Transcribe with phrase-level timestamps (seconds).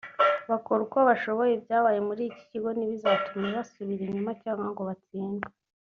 [0.49, 5.49] bakora uko bashoboye ibyabaye muri iki kigo ntibizatume basubira inyuma cyangwa ngo batsindwe